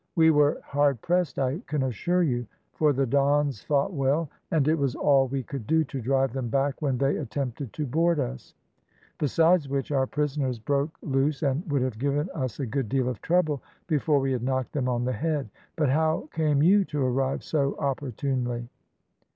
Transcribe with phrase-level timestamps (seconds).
[0.15, 4.73] We were hard pressed I can assure you, for the Dons fought well, and it
[4.73, 8.55] was all we could do to drive them back when they attempted to board us;
[9.19, 13.21] besides which, our prisoners broke loose, and would have given us a good deal of
[13.21, 15.51] trouble, before we had knocked them on the head.
[15.75, 18.69] But how came you to arrive so opportunely?"